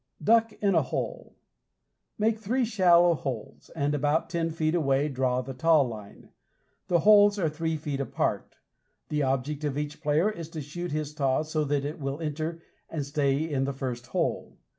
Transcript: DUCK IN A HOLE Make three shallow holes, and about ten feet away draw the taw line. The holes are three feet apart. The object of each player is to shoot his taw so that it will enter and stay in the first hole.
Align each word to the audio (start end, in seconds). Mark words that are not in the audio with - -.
DUCK 0.23 0.53
IN 0.63 0.73
A 0.73 0.81
HOLE 0.81 1.35
Make 2.17 2.39
three 2.39 2.65
shallow 2.65 3.13
holes, 3.13 3.69
and 3.75 3.93
about 3.93 4.31
ten 4.31 4.49
feet 4.49 4.73
away 4.73 5.07
draw 5.09 5.43
the 5.43 5.53
taw 5.53 5.81
line. 5.81 6.29
The 6.87 7.01
holes 7.01 7.37
are 7.37 7.47
three 7.49 7.77
feet 7.77 7.99
apart. 7.99 8.55
The 9.09 9.21
object 9.21 9.63
of 9.63 9.77
each 9.77 10.01
player 10.01 10.31
is 10.31 10.49
to 10.49 10.61
shoot 10.63 10.89
his 10.91 11.13
taw 11.13 11.43
so 11.43 11.63
that 11.65 11.85
it 11.85 11.99
will 11.99 12.19
enter 12.19 12.63
and 12.89 13.05
stay 13.05 13.47
in 13.47 13.65
the 13.65 13.73
first 13.73 14.07
hole. 14.07 14.57